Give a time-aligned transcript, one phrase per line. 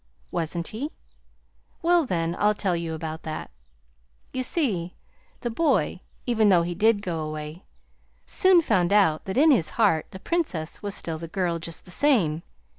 [0.31, 0.93] "Wasn't he?
[1.83, 3.51] Well, then, I'll tell you about that.
[4.33, 4.95] You see,
[5.41, 7.65] the boy, even though he did go away,
[8.25, 11.91] soon found out that in his heart the Princess was still the girl, just the
[11.91, 12.41] same.